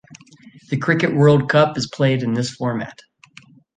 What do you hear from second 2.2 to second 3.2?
in this format.